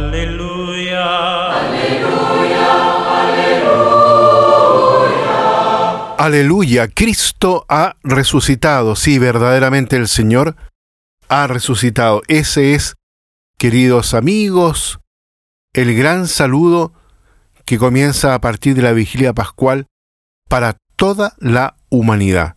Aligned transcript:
Aleluya. 0.00 1.40
Aleluya, 6.20 6.88
Cristo 6.88 7.64
ha 7.68 7.96
resucitado. 8.02 8.94
Sí, 8.94 9.18
verdaderamente 9.18 9.96
el 9.96 10.06
Señor 10.06 10.54
ha 11.28 11.46
resucitado. 11.46 12.20
Ese 12.28 12.74
es, 12.74 12.96
queridos 13.56 14.12
amigos, 14.12 15.00
el 15.72 15.96
gran 15.96 16.28
saludo 16.28 16.92
que 17.64 17.78
comienza 17.78 18.34
a 18.34 18.40
partir 18.40 18.74
de 18.74 18.82
la 18.82 18.92
vigilia 18.92 19.32
pascual 19.32 19.86
para 20.48 20.76
toda 20.96 21.34
la 21.38 21.76
humanidad. 21.88 22.54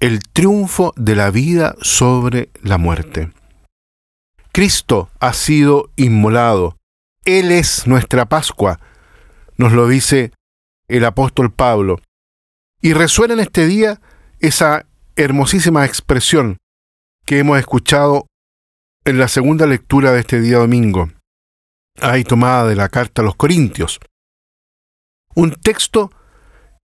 El 0.00 0.22
triunfo 0.22 0.94
de 0.96 1.16
la 1.16 1.30
vida 1.30 1.76
sobre 1.82 2.48
la 2.62 2.78
muerte. 2.78 3.30
Cristo 4.56 5.10
ha 5.20 5.34
sido 5.34 5.90
inmolado. 5.96 6.78
Él 7.26 7.52
es 7.52 7.86
nuestra 7.86 8.24
Pascua, 8.24 8.80
nos 9.58 9.72
lo 9.72 9.86
dice 9.86 10.32
el 10.88 11.04
apóstol 11.04 11.52
Pablo. 11.52 11.98
Y 12.80 12.94
resuena 12.94 13.34
en 13.34 13.40
este 13.40 13.66
día 13.66 14.00
esa 14.40 14.86
hermosísima 15.14 15.84
expresión 15.84 16.56
que 17.26 17.38
hemos 17.38 17.58
escuchado 17.58 18.28
en 19.04 19.18
la 19.18 19.28
segunda 19.28 19.66
lectura 19.66 20.12
de 20.12 20.20
este 20.20 20.40
día 20.40 20.56
domingo, 20.56 21.10
ahí 22.00 22.24
tomada 22.24 22.66
de 22.66 22.76
la 22.76 22.88
carta 22.88 23.20
a 23.20 23.26
los 23.26 23.36
Corintios. 23.36 24.00
Un 25.34 25.50
texto 25.52 26.10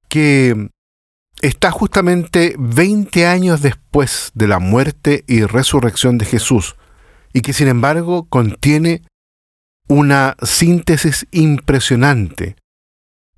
que 0.09 0.71
está 1.41 1.71
justamente 1.71 2.53
20 2.59 3.27
años 3.27 3.62
después 3.62 4.31
de 4.34 4.49
la 4.49 4.59
muerte 4.59 5.23
y 5.26 5.45
resurrección 5.45 6.17
de 6.17 6.26
Jesús 6.26 6.76
y 7.34 7.41
que 7.41 7.53
sin 7.53 7.67
embargo 7.67 8.27
contiene 8.27 9.03
una 9.88 10.35
síntesis 10.41 11.27
impresionante, 11.31 12.55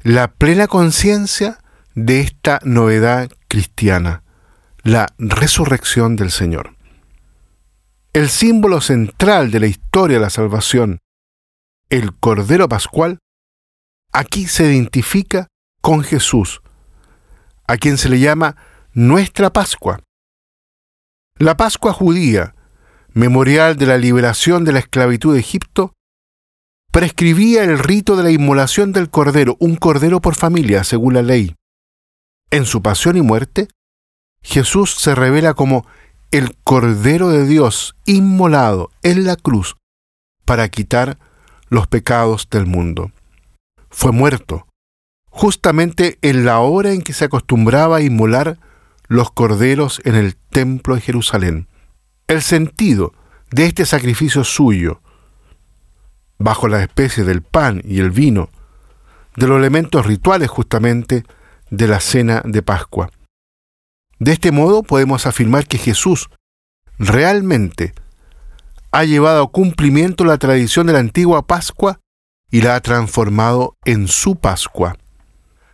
la 0.02 0.34
plena 0.34 0.68
conciencia 0.68 1.60
de 1.96 2.22
esta 2.22 2.60
novedad 2.64 3.30
cristiana, 3.48 4.24
la 4.84 5.14
resurrección 5.18 6.16
del 6.16 6.32
Señor. 6.32 6.76
El 8.14 8.30
símbolo 8.30 8.82
central 8.82 9.50
de 9.50 9.60
la 9.60 9.68
historia 9.68 10.18
de 10.18 10.24
la 10.24 10.30
salvación, 10.30 11.00
el 11.90 12.16
Cordero 12.16 12.68
Pascual, 12.70 13.20
aquí 14.12 14.46
se 14.48 14.66
identifica 14.66 15.48
con 15.82 16.04
Jesús, 16.04 16.62
a 17.68 17.78
quien 17.78 17.98
se 17.98 18.10
le 18.10 18.20
llama 18.20 18.56
nuestra 18.94 19.52
Pascua. 19.52 20.00
La 21.38 21.58
Pascua 21.58 21.94
judía, 21.94 22.56
memorial 23.14 23.78
de 23.78 23.86
la 23.86 23.98
liberación 23.98 24.66
de 24.66 24.74
la 24.74 24.80
esclavitud 24.80 25.34
de 25.34 25.40
Egipto, 25.40 25.94
prescribía 26.92 27.64
el 27.64 27.80
rito 27.80 28.16
de 28.16 28.24
la 28.24 28.32
inmolación 28.32 28.92
del 28.92 29.10
cordero, 29.10 29.56
un 29.60 29.76
cordero 29.76 30.20
por 30.22 30.36
familia, 30.36 30.84
según 30.84 31.14
la 31.14 31.22
ley. 31.22 31.56
En 32.52 32.66
su 32.66 32.82
pasión 32.82 33.18
y 33.18 33.22
muerte, 33.22 33.68
Jesús 34.42 34.96
se 34.96 35.16
revela 35.16 35.54
como 35.54 35.88
el 36.32 36.56
Cordero 36.64 37.30
de 37.30 37.48
Dios 37.48 37.96
inmolado 38.06 38.92
en 39.04 39.26
la 39.26 39.36
cruz 39.36 39.76
para 40.46 40.68
quitar 40.70 41.18
los 41.70 41.88
pecados 41.88 42.48
del 42.50 42.66
mundo. 42.66 43.12
Fue 43.90 44.12
muerto, 44.12 44.68
justamente 45.30 46.18
en 46.22 46.46
la 46.46 46.60
hora 46.60 46.92
en 46.92 47.02
que 47.02 47.14
se 47.14 47.26
acostumbraba 47.26 47.98
a 47.98 48.02
inmolar 48.02 48.60
los 49.08 49.32
corderos 49.32 50.02
en 50.04 50.16
el 50.16 50.36
templo 50.36 50.96
de 50.96 51.02
Jerusalén 51.02 51.68
el 52.28 52.42
sentido 52.42 53.14
de 53.52 53.66
este 53.66 53.86
sacrificio 53.86 54.44
suyo, 54.44 55.02
bajo 56.40 56.68
la 56.68 56.82
especie 56.82 57.24
del 57.24 57.42
pan 57.42 57.82
y 57.86 58.00
el 58.00 58.12
vino, 58.12 58.50
de 59.36 59.48
los 59.48 59.58
elementos 59.58 60.06
rituales 60.06 60.50
justamente 60.50 61.24
de 61.70 61.88
la 61.88 62.00
cena 62.00 62.42
de 62.46 62.62
Pascua. 62.62 63.10
De 64.20 64.32
este 64.32 64.52
modo 64.52 64.84
podemos 64.84 65.26
afirmar 65.26 65.68
que 65.68 65.78
Jesús 65.78 66.30
realmente 67.00 67.94
ha 68.92 69.04
llevado 69.06 69.44
a 69.44 69.52
cumplimiento 69.52 70.24
la 70.24 70.38
tradición 70.38 70.88
de 70.88 70.94
la 70.94 71.00
antigua 71.00 71.48
Pascua 71.48 72.00
y 72.52 72.62
la 72.62 72.76
ha 72.76 72.82
transformado 72.82 73.76
en 73.86 74.08
su 74.08 74.36
Pascua. 74.36 74.98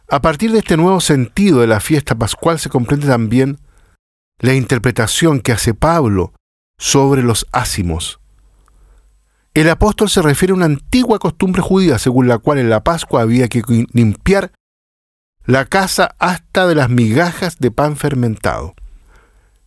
A 0.07 0.21
partir 0.21 0.51
de 0.51 0.59
este 0.59 0.77
nuevo 0.77 1.01
sentido 1.01 1.59
de 1.59 1.67
la 1.67 1.81
fiesta 1.81 2.15
pascual 2.15 2.59
se 2.59 2.69
comprende 2.69 3.07
también 3.07 3.59
la 4.39 4.53
interpretación 4.53 5.41
que 5.41 5.51
hace 5.51 5.73
Pablo 5.73 6.33
sobre 6.79 7.21
los 7.21 7.45
ácimos. 7.51 8.19
El 9.53 9.69
apóstol 9.69 10.09
se 10.09 10.21
refiere 10.21 10.53
a 10.53 10.55
una 10.55 10.65
antigua 10.65 11.19
costumbre 11.19 11.61
judía 11.61 11.99
según 11.99 12.27
la 12.27 12.39
cual 12.39 12.57
en 12.57 12.69
la 12.69 12.83
Pascua 12.83 13.21
había 13.21 13.47
que 13.49 13.61
limpiar 13.91 14.53
la 15.45 15.65
casa 15.65 16.15
hasta 16.17 16.65
de 16.65 16.75
las 16.75 16.89
migajas 16.89 17.59
de 17.59 17.69
pan 17.69 17.97
fermentado. 17.97 18.73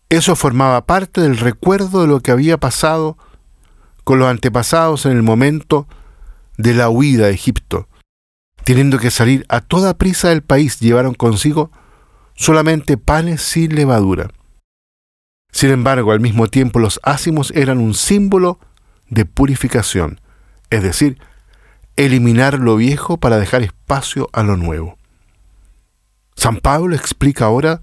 Eso 0.09 0.37
formaba 0.37 0.87
parte 0.87 1.21
del 1.21 1.37
recuerdo 1.39 2.03
de 2.03 2.09
lo 2.09 2.21
que 2.21 2.31
había 2.31 2.59
pasado 2.59 3.19
con 4.05 4.19
los 4.19 4.29
antepasados 4.29 5.07
en 5.07 5.13
el 5.13 5.23
momento 5.23 5.87
de 6.57 6.75
la 6.75 6.89
huida 6.89 7.27
de 7.27 7.33
Egipto. 7.33 7.89
Teniendo 8.65 8.99
que 8.99 9.11
salir 9.11 9.45
a 9.49 9.61
toda 9.61 9.99
prisa 9.99 10.29
del 10.29 10.43
país, 10.43 10.81
llevaron 10.81 11.15
consigo 11.15 11.71
solamente 12.35 12.97
panes 12.97 13.43
sin 13.43 13.75
levadura. 13.75 14.31
Sin 15.53 15.71
embargo, 15.71 16.13
al 16.13 16.21
mismo 16.21 16.49
tiempo 16.49 16.79
los 16.81 16.99
ácimos 17.03 17.53
eran 17.55 17.79
un 17.79 17.95
símbolo 17.95 18.59
de 19.09 19.27
purificación, 19.27 20.21
es 20.71 20.83
decir, 20.83 21.19
eliminar 21.97 22.59
lo 22.59 22.77
viejo 22.77 23.19
para 23.19 23.39
dejar 23.39 23.63
espacio 23.63 24.31
a 24.33 24.43
lo 24.43 24.57
nuevo. 24.57 24.97
San 26.35 26.57
Pablo 26.57 26.97
explica 26.97 27.45
ahora 27.45 27.83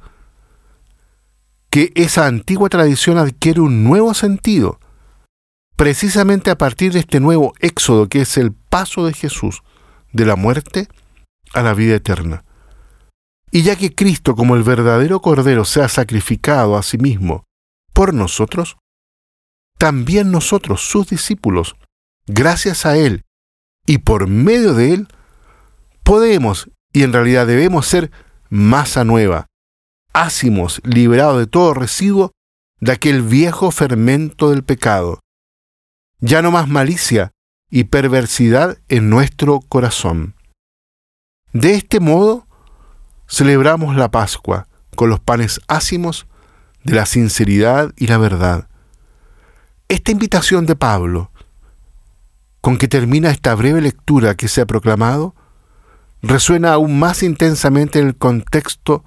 que 1.69 1.91
esa 1.93 2.25
antigua 2.25 2.67
tradición 2.67 3.19
adquiere 3.19 3.61
un 3.61 3.83
nuevo 3.83 4.15
sentido, 4.15 4.79
precisamente 5.75 6.49
a 6.49 6.57
partir 6.57 6.91
de 6.91 6.99
este 6.99 7.19
nuevo 7.19 7.53
éxodo 7.59 8.09
que 8.09 8.21
es 8.21 8.37
el 8.37 8.51
paso 8.51 9.05
de 9.05 9.13
Jesús 9.13 9.61
de 10.11 10.25
la 10.25 10.35
muerte 10.35 10.87
a 11.53 11.61
la 11.61 11.75
vida 11.75 11.95
eterna. 11.95 12.43
Y 13.51 13.61
ya 13.61 13.75
que 13.75 13.93
Cristo 13.93 14.35
como 14.35 14.55
el 14.55 14.63
verdadero 14.63 15.21
Cordero 15.21 15.63
se 15.65 15.81
ha 15.81 15.87
sacrificado 15.87 16.75
a 16.75 16.83
sí 16.83 16.97
mismo 16.97 17.45
por 17.99 18.13
nosotros, 18.13 18.77
también 19.77 20.31
nosotros, 20.31 20.87
sus 20.87 21.09
discípulos, 21.09 21.75
gracias 22.27 22.85
a 22.85 22.95
Él 22.95 23.25
y 23.85 23.97
por 23.97 24.29
medio 24.29 24.73
de 24.73 24.93
Él, 24.93 25.09
podemos 26.05 26.69
y 26.93 27.03
en 27.03 27.11
realidad 27.11 27.45
debemos 27.45 27.87
ser 27.87 28.09
masa 28.47 29.03
nueva, 29.03 29.47
ácimos, 30.13 30.79
liberados 30.85 31.39
de 31.39 31.47
todo 31.47 31.73
residuo 31.73 32.31
de 32.79 32.93
aquel 32.93 33.21
viejo 33.21 33.69
fermento 33.69 34.51
del 34.51 34.63
pecado. 34.63 35.19
Ya 36.21 36.41
no 36.41 36.51
más 36.51 36.69
malicia 36.69 37.31
y 37.69 37.83
perversidad 37.83 38.77
en 38.87 39.09
nuestro 39.09 39.59
corazón. 39.59 40.35
De 41.51 41.73
este 41.73 41.99
modo, 41.99 42.47
celebramos 43.27 43.97
la 43.97 44.09
Pascua 44.09 44.69
con 44.95 45.09
los 45.09 45.19
panes 45.19 45.59
ácimos 45.67 46.27
de 46.83 46.95
la 46.95 47.05
sinceridad 47.05 47.93
y 47.95 48.07
la 48.07 48.17
verdad. 48.17 48.67
Esta 49.87 50.11
invitación 50.11 50.65
de 50.65 50.75
Pablo, 50.75 51.31
con 52.61 52.77
que 52.77 52.87
termina 52.87 53.31
esta 53.31 53.55
breve 53.55 53.81
lectura 53.81 54.35
que 54.35 54.47
se 54.47 54.61
ha 54.61 54.65
proclamado, 54.65 55.35
resuena 56.21 56.73
aún 56.73 56.99
más 56.99 57.23
intensamente 57.23 57.99
en 57.99 58.07
el 58.07 58.15
contexto 58.15 59.03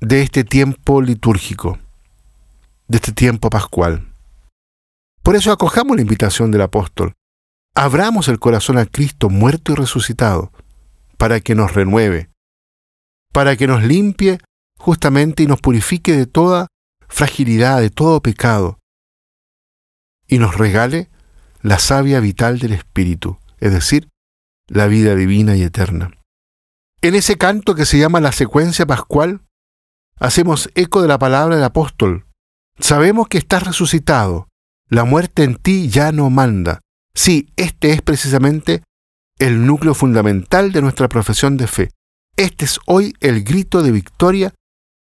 de 0.00 0.22
este 0.22 0.44
tiempo 0.44 1.02
litúrgico, 1.02 1.78
de 2.88 2.96
este 2.96 3.12
tiempo 3.12 3.50
pascual. 3.50 4.12
Por 5.22 5.36
eso 5.36 5.52
acojamos 5.52 5.96
la 5.96 6.02
invitación 6.02 6.50
del 6.50 6.62
apóstol, 6.62 7.12
abramos 7.74 8.28
el 8.28 8.38
corazón 8.38 8.78
a 8.78 8.86
Cristo 8.86 9.28
muerto 9.28 9.72
y 9.72 9.74
resucitado, 9.74 10.52
para 11.18 11.40
que 11.40 11.54
nos 11.54 11.74
renueve, 11.74 12.30
para 13.32 13.56
que 13.56 13.66
nos 13.66 13.82
limpie 13.82 14.38
justamente 14.78 15.42
y 15.42 15.46
nos 15.46 15.60
purifique 15.60 16.16
de 16.16 16.26
toda 16.26 16.68
fragilidad, 17.08 17.80
de 17.80 17.90
todo 17.90 18.20
pecado, 18.20 18.78
y 20.26 20.38
nos 20.38 20.56
regale 20.56 21.10
la 21.62 21.78
savia 21.78 22.20
vital 22.20 22.58
del 22.58 22.72
Espíritu, 22.72 23.38
es 23.58 23.72
decir, 23.72 24.08
la 24.68 24.86
vida 24.86 25.14
divina 25.14 25.56
y 25.56 25.62
eterna. 25.62 26.10
En 27.02 27.14
ese 27.14 27.36
canto 27.36 27.74
que 27.74 27.86
se 27.86 27.98
llama 27.98 28.20
la 28.20 28.32
secuencia 28.32 28.86
pascual, 28.86 29.42
hacemos 30.18 30.70
eco 30.74 31.02
de 31.02 31.08
la 31.08 31.18
palabra 31.18 31.56
del 31.56 31.64
apóstol. 31.64 32.26
Sabemos 32.78 33.28
que 33.28 33.38
estás 33.38 33.62
resucitado, 33.64 34.48
la 34.88 35.04
muerte 35.04 35.44
en 35.44 35.56
ti 35.56 35.88
ya 35.88 36.12
no 36.12 36.30
manda. 36.30 36.80
Sí, 37.14 37.48
este 37.56 37.92
es 37.92 38.02
precisamente 38.02 38.82
el 39.38 39.66
núcleo 39.66 39.94
fundamental 39.94 40.72
de 40.72 40.82
nuestra 40.82 41.08
profesión 41.08 41.56
de 41.56 41.66
fe. 41.66 41.90
Este 42.36 42.64
es 42.64 42.78
hoy 42.86 43.14
el 43.20 43.44
grito 43.44 43.82
de 43.82 43.90
victoria 43.90 44.54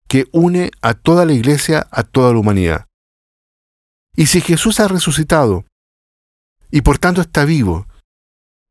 que 0.07 0.25
une 0.31 0.71
a 0.81 0.93
toda 0.93 1.25
la 1.25 1.33
iglesia, 1.33 1.87
a 1.91 2.03
toda 2.03 2.33
la 2.33 2.39
humanidad. 2.39 2.85
Y 4.15 4.27
si 4.27 4.41
Jesús 4.41 4.79
ha 4.79 4.87
resucitado, 4.87 5.65
y 6.71 6.81
por 6.81 6.97
tanto 6.97 7.21
está 7.21 7.45
vivo, 7.45 7.87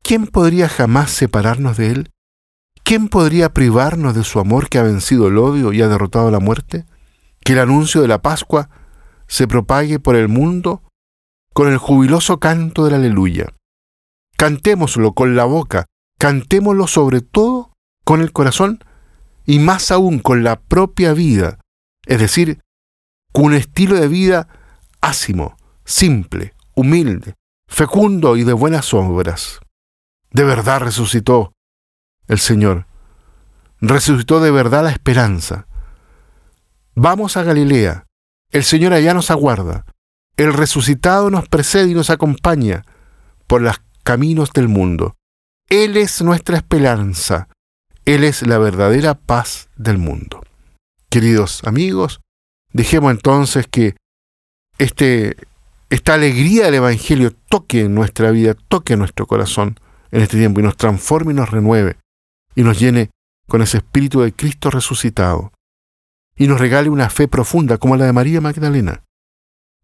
¿quién 0.01 0.27
podría 0.27 0.69
jamás 0.69 1.11
separarnos 1.11 1.77
de 1.77 1.91
Él? 1.91 2.11
¿Quién 2.83 3.07
podría 3.09 3.53
privarnos 3.53 4.13
de 4.15 4.23
su 4.23 4.39
amor 4.39 4.69
que 4.69 4.77
ha 4.77 4.83
vencido 4.83 5.27
el 5.27 5.37
odio 5.37 5.73
y 5.73 5.81
ha 5.81 5.87
derrotado 5.87 6.29
la 6.29 6.39
muerte? 6.39 6.85
Que 7.43 7.53
el 7.53 7.59
anuncio 7.59 8.01
de 8.01 8.07
la 8.07 8.21
Pascua 8.21 8.69
se 9.27 9.47
propague 9.47 9.99
por 9.99 10.15
el 10.15 10.27
mundo 10.27 10.83
con 11.53 11.71
el 11.71 11.77
jubiloso 11.77 12.39
canto 12.39 12.85
del 12.85 12.95
aleluya. 12.95 13.47
Cantémoslo 14.37 15.13
con 15.13 15.35
la 15.35 15.45
boca, 15.45 15.85
cantémoslo 16.19 16.85
sobre 16.87 17.21
todo 17.21 17.73
con 18.03 18.21
el 18.21 18.31
corazón 18.31 18.83
y 19.45 19.59
más 19.59 19.91
aún 19.91 20.19
con 20.19 20.43
la 20.43 20.59
propia 20.59 21.13
vida, 21.13 21.59
es 22.05 22.19
decir, 22.19 22.61
con 23.31 23.45
un 23.45 23.53
estilo 23.53 23.95
de 23.95 24.07
vida 24.07 24.47
ácimo, 25.01 25.55
simple, 25.83 26.53
humilde, 26.75 27.35
fecundo 27.67 28.37
y 28.37 28.43
de 28.43 28.53
buenas 28.53 28.93
obras. 28.93 29.59
De 30.31 30.43
verdad 30.43 30.81
resucitó 30.81 31.53
el 32.27 32.39
Señor. 32.39 32.87
Resucitó 33.81 34.39
de 34.39 34.51
verdad 34.51 34.83
la 34.83 34.89
esperanza. 34.89 35.67
Vamos 36.95 37.37
a 37.37 37.43
Galilea. 37.43 38.05
El 38.51 38.63
Señor 38.63 38.93
allá 38.93 39.13
nos 39.13 39.31
aguarda. 39.31 39.85
El 40.37 40.53
resucitado 40.53 41.29
nos 41.29 41.47
precede 41.47 41.89
y 41.89 41.93
nos 41.93 42.09
acompaña 42.09 42.83
por 43.47 43.61
los 43.61 43.81
caminos 44.03 44.51
del 44.53 44.67
mundo. 44.67 45.15
Él 45.69 45.97
es 45.97 46.21
nuestra 46.21 46.57
esperanza. 46.57 47.47
Él 48.05 48.23
es 48.23 48.45
la 48.45 48.59
verdadera 48.59 49.15
paz 49.15 49.69
del 49.75 49.97
mundo. 49.97 50.43
Queridos 51.09 51.63
amigos, 51.63 52.21
dejemos 52.71 53.11
entonces 53.11 53.67
que 53.67 53.95
este, 54.77 55.35
esta 55.89 56.13
alegría 56.13 56.65
del 56.65 56.75
Evangelio 56.75 57.33
toque 57.49 57.89
nuestra 57.89 58.29
vida, 58.29 58.53
toque 58.53 58.95
nuestro 58.95 59.25
corazón 59.25 59.79
en 60.11 60.21
este 60.21 60.37
tiempo 60.37 60.59
y 60.59 60.63
nos 60.63 60.77
transforme 60.77 61.33
y 61.33 61.35
nos 61.35 61.49
renueve 61.49 61.97
y 62.53 62.61
nos 62.61 62.79
llene 62.79 63.09
con 63.47 63.63
ese 63.63 63.77
espíritu 63.77 64.21
de 64.21 64.33
Cristo 64.33 64.69
resucitado 64.69 65.51
y 66.37 66.47
nos 66.47 66.59
regale 66.59 66.89
una 66.89 67.09
fe 67.09 67.27
profunda 67.27 67.77
como 67.77 67.97
la 67.97 68.05
de 68.05 68.13
María 68.13 68.39
Magdalena, 68.39 69.03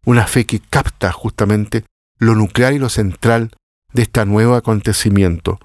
una 0.06 0.26
fe 0.26 0.46
que 0.46 0.60
capta 0.60 1.10
justamente 1.10 1.84
lo 2.18 2.34
nuclear 2.34 2.72
y 2.72 2.78
lo 2.78 2.88
central 2.88 3.50
de 3.92 4.02
este 4.02 4.24
nuevo 4.26 4.54
acontecimiento, 4.54 5.58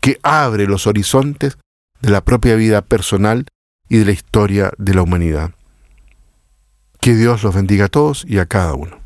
que 0.00 0.18
abre 0.22 0.66
los 0.66 0.86
horizontes 0.86 1.58
de 2.00 2.10
la 2.10 2.20
propia 2.22 2.54
vida 2.56 2.82
personal 2.82 3.46
y 3.88 3.98
de 3.98 4.04
la 4.04 4.12
historia 4.12 4.72
de 4.78 4.94
la 4.94 5.02
humanidad. 5.02 5.50
Que 7.00 7.14
Dios 7.14 7.42
los 7.42 7.54
bendiga 7.54 7.86
a 7.86 7.88
todos 7.88 8.24
y 8.28 8.38
a 8.38 8.46
cada 8.46 8.74
uno. 8.74 8.98